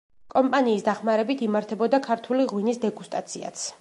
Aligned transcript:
კომპანიის 0.35 0.85
დახმარებით, 0.87 1.43
იმართებოდა 1.49 1.99
ქართული 2.07 2.49
ღვინის 2.55 2.83
დეგუსტაციაც. 2.87 3.67